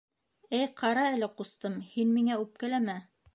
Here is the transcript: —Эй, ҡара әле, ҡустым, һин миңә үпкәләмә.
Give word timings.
—Эй, 0.59 0.63
ҡара 0.81 1.03
әле, 1.09 1.29
ҡустым, 1.41 1.75
һин 1.91 2.13
миңә 2.17 2.39
үпкәләмә. 2.47 2.99